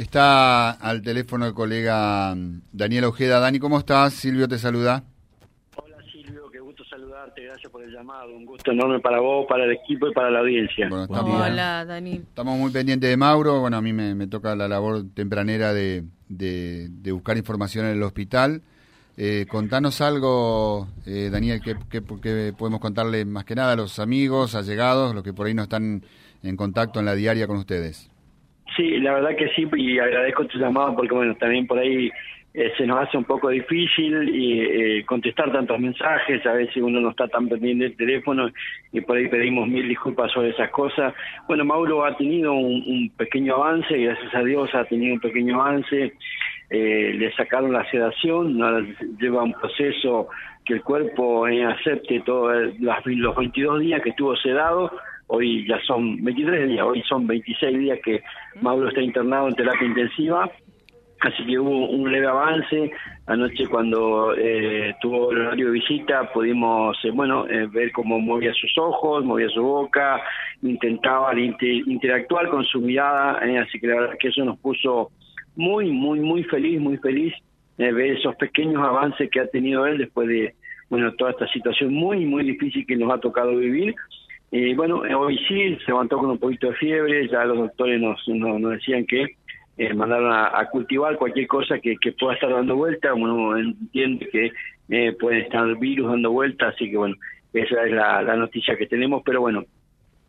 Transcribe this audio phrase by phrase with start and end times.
[0.00, 3.38] Está al teléfono el colega mm, Daniel Ojeda.
[3.38, 4.14] Dani, ¿cómo estás?
[4.14, 5.04] Silvio te saluda.
[5.76, 9.66] Hola Silvio, qué gusto saludarte, gracias por el llamado, un gusto enorme para vos, para
[9.66, 10.88] el equipo y para la audiencia.
[10.90, 12.12] Hola Dani.
[12.12, 17.12] Estamos muy pendientes de Mauro, bueno, a mí me, toca la labor tempranera de, de,
[17.12, 18.62] buscar información en el hospital.
[19.18, 22.00] Eh, contanos algo, eh, Daniel, que, que,
[22.56, 26.02] podemos contarle más que nada a los amigos, allegados, los que por ahí no están
[26.42, 28.08] en contacto en la diaria con ustedes.
[28.76, 32.10] Sí, la verdad que sí, y agradezco tu llamado porque, bueno, también por ahí
[32.52, 37.00] eh, se nos hace un poco difícil y, eh, contestar tantos mensajes, a veces uno
[37.00, 38.50] no está tan pendiente del teléfono
[38.92, 41.14] y por ahí pedimos mil disculpas sobre esas cosas.
[41.46, 46.12] Bueno, Mauro ha tenido un, pequeño avance, gracias a Dios ha tenido un pequeño avance,
[46.70, 48.58] eh, le sacaron la sedación,
[49.20, 50.28] lleva un proceso
[50.64, 54.90] que el cuerpo acepte todos los 22 días que estuvo sedado,
[55.30, 58.22] hoy ya son 23 días, hoy son 26 días que
[58.60, 60.50] Mauro está internado en terapia intensiva,
[61.20, 62.90] así que hubo un leve avance.
[63.26, 68.52] Anoche cuando eh, tuvo el horario de visita pudimos, eh, bueno, eh, ver cómo movía
[68.54, 70.20] sus ojos, movía su boca,
[70.62, 75.12] intentaba interactuar con su mirada, así que la verdad que eso nos puso
[75.54, 77.32] muy, muy, muy feliz, muy feliz
[77.78, 80.54] ver esos pequeños avances que ha tenido él después de,
[80.90, 83.94] bueno, toda esta situación muy, muy difícil que nos ha tocado vivir
[84.50, 88.00] y bueno, eh, hoy sí se levantó con un poquito de fiebre, ya los doctores
[88.00, 89.36] nos, nos, decían que
[89.76, 94.52] eh, mandaron a, cultivar cualquier cosa que, que, pueda estar dando vuelta, uno entiende que
[94.88, 97.14] eh, puede estar virus dando vuelta, así que bueno,
[97.52, 99.64] esa es la, la noticia que tenemos, pero bueno,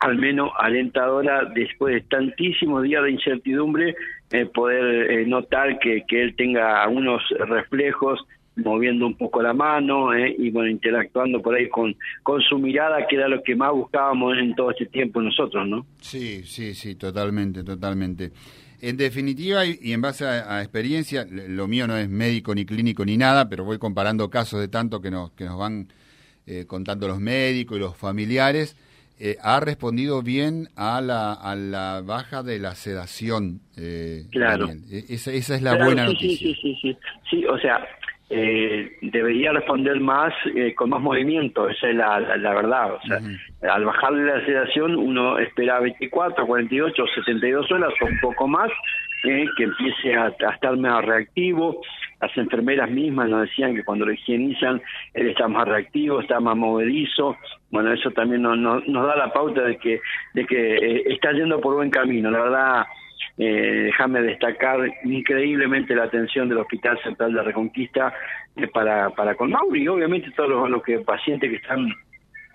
[0.00, 3.94] al menos alentadora después de tantísimos días de incertidumbre,
[4.32, 8.20] eh, poder notar que, que él tenga unos reflejos
[8.58, 13.06] moviendo un poco la mano eh, y bueno interactuando por ahí con con su mirada
[13.06, 16.94] que era lo que más buscábamos en todo este tiempo nosotros no sí sí sí
[16.96, 18.32] totalmente totalmente
[18.80, 23.16] en definitiva y en base a, experiencia lo mío no es médico ni clínico ni
[23.16, 25.88] nada pero voy comparando casos de tanto que nos que nos van
[26.46, 28.76] eh, contando los médicos y los familiares
[29.20, 33.60] eh, ha respondido bien a la, a la baja de la sedación.
[34.30, 34.68] claro.
[34.88, 36.38] E, esa, esa, es la buena noticia.
[36.38, 36.98] Sí, sí, sí, sí,
[37.28, 37.44] sí.
[37.46, 37.84] o sea,
[38.30, 42.94] eh, debería responder más eh, con más movimiento, esa es la, la, verdad.
[42.94, 43.20] O sea,
[43.72, 48.70] al bajarle la sedación uno espera 24, 48, 72 horas o un poco más
[49.24, 51.80] eh, que empiece a, estar más reactivo.
[52.20, 54.80] Las enfermeras mismas nos decían que cuando lo higienizan
[55.14, 57.36] él está más reactivo, está más movedizo.
[57.70, 60.00] Bueno, eso también nos, nos, da la pauta de que,
[60.34, 62.30] de que eh, está yendo por buen camino.
[62.30, 62.86] La verdad,
[63.38, 68.12] eh, déjame destacar increíblemente la atención del Hospital Central de Reconquista
[68.56, 71.88] eh, para, para con Mauri y obviamente todos los, los que, pacientes que están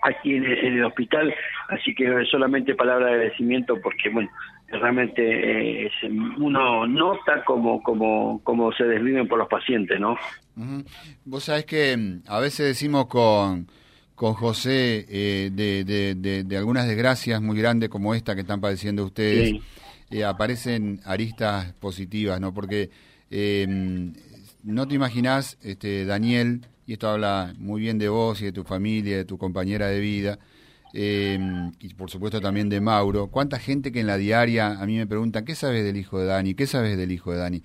[0.04, 1.34] aquí en el, hospital,
[1.70, 4.30] así que solamente palabra de agradecimiento porque, bueno,
[4.68, 5.92] realmente eh,
[6.38, 10.18] uno nota como, como, como se desviven por los pacientes, ¿no?
[11.24, 13.68] Vos sabés que mm, a veces decimos con,
[14.16, 19.06] con José eh, de, de, de, algunas desgracias muy grandes como esta que están padeciendo
[19.06, 19.62] ustedes.
[20.14, 22.54] Eh, aparecen aristas positivas, ¿no?
[22.54, 22.92] Porque
[23.32, 23.66] eh,
[24.62, 28.64] no te imaginás, este, Daniel, y esto habla muy bien de vos y de tu
[28.64, 30.38] familia, de tu compañera de vida,
[30.94, 31.40] eh,
[31.80, 35.08] y por supuesto también de Mauro, cuánta gente que en la diaria a mí me
[35.08, 36.54] preguntan, ¿qué sabes del hijo de Dani?
[36.54, 37.64] ¿Qué sabes del hijo de Dani?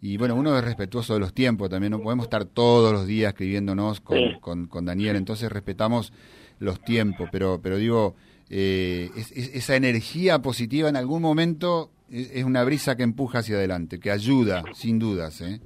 [0.00, 3.34] Y bueno, uno es respetuoso de los tiempos también, no podemos estar todos los días
[3.34, 6.14] escribiéndonos con, con Daniel, entonces respetamos
[6.60, 8.16] los tiempos, pero, pero digo,
[8.52, 14.10] eh, esa energía positiva en algún momento es, una brisa que empuja hacia adelante, que
[14.10, 15.40] ayuda, sin dudas.
[15.40, 15.60] ¿eh?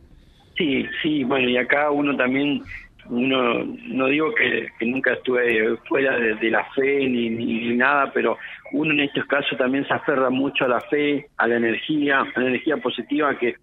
[0.56, 2.62] Sí, sí, bueno, y acá uno también,
[3.08, 8.36] uno no digo que, nunca estuve fuera de, la fe ni, ni, nada, pero
[8.72, 12.40] uno en estos casos también se aferra mucho a la fe, a la energía, a
[12.40, 13.54] la energía positiva que,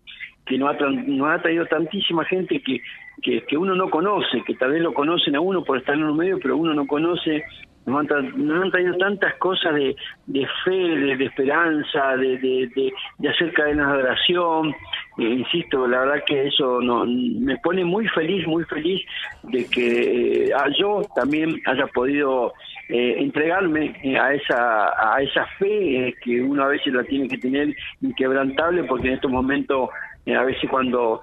[0.47, 2.81] que nos ha, no ha traído tantísima gente que,
[3.21, 6.05] que, que uno no conoce, que tal vez lo conocen a uno por estar en
[6.05, 7.43] un medio, pero uno no conoce
[7.85, 9.95] nos han, traído tantas cosas de,
[10.27, 14.75] de fe, de, esperanza, de, de, de, hacer cadenas de oración.
[15.17, 19.01] Eh, insisto, la verdad que eso no, me pone muy feliz, muy feliz
[19.43, 22.53] de que eh, yo también haya podido
[22.89, 27.75] eh, entregarme a esa, a esa fe que uno a veces la tiene que tener
[28.01, 29.89] inquebrantable, porque en estos momentos,
[30.27, 31.21] a veces cuando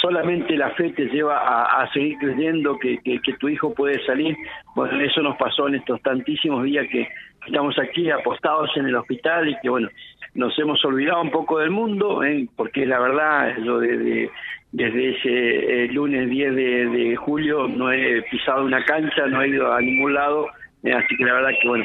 [0.00, 1.38] solamente la fe te lleva
[1.80, 4.36] a, seguir creyendo que, que, tu hijo puede salir.
[4.74, 7.08] Bueno, eso nos pasó en estos tantísimos días que
[7.46, 9.88] estamos aquí apostados en el hospital y que, bueno,
[10.34, 12.46] nos hemos olvidado un poco del mundo, ¿eh?
[12.56, 14.30] porque la verdad, yo desde,
[14.76, 20.14] ese lunes 10 de, julio no he pisado una cancha, no he ido a ningún
[20.14, 20.48] lado,
[20.82, 20.92] ¿eh?
[20.92, 21.84] así que la verdad que, bueno,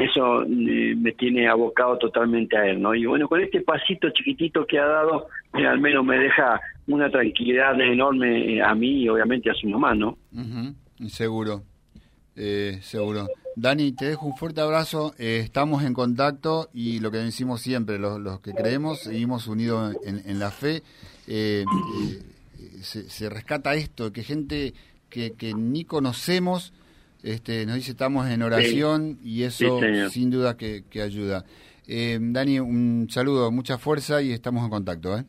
[0.00, 2.94] eso me tiene abocado totalmente a él, ¿no?
[2.94, 7.80] Y bueno, con este pasito chiquitito que ha dado, al menos me deja una tranquilidad
[7.80, 10.18] enorme a mí y obviamente a su mamá, ¿no?
[11.08, 11.62] Seguro,
[12.36, 13.28] eh, seguro.
[13.54, 17.98] Dani, te dejo un fuerte abrazo, eh, estamos en contacto y lo que decimos siempre,
[17.98, 20.82] los, que creemos, seguimos unidos en, la fe,
[21.26, 21.64] eh,
[22.80, 24.72] se, rescata esto, que gente
[25.10, 26.72] que, que ni conocemos
[27.22, 29.78] este, nos dice estamos en oración y eso
[30.10, 31.44] sin duda que, ayuda.
[31.86, 35.18] Dani, un saludo, mucha fuerza y estamos en contacto.
[35.18, 35.24] ¿eh?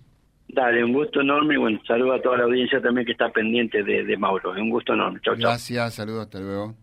[0.54, 3.84] Dale, un gusto enorme y bueno, saludo a toda la audiencia también que está pendiente
[3.84, 4.52] de, de Mauro.
[4.52, 5.20] Un gusto enorme.
[5.24, 5.50] Chau, chau.
[5.50, 6.76] Gracias, saludos, hasta luego.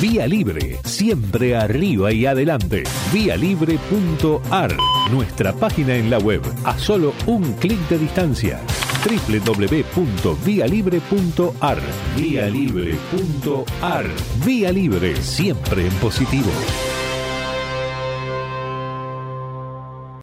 [0.00, 2.84] Vía Libre, siempre arriba y adelante.
[3.12, 4.70] Vialibre.ar,
[5.10, 8.60] nuestra página en la web, a solo un clic de distancia.
[9.04, 11.78] www.vialibre.ar,
[12.16, 14.06] vialibre.ar.
[14.46, 16.52] Vía Libre, siempre en positivo.